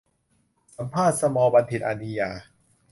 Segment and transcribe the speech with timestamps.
[0.75, 2.29] สัมภาษณ์ 'สมอลล์ บัณฑิต อานียา'